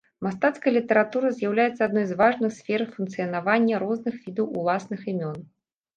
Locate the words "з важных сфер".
2.11-2.81